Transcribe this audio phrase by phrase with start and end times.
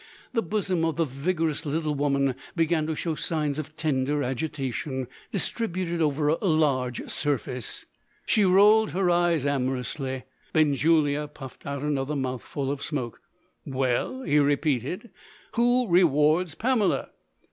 [0.33, 6.01] The bosom of the vigourous little woman began to show signs of tender agitation distributed
[6.01, 7.85] over a large surface.
[8.25, 10.23] She rolled her eyes amorously.
[10.53, 13.21] Benjulia puffed out another mouthful of smoke.
[13.63, 15.11] "Well," he repeated,
[15.51, 17.11] "who rewards Pamela?"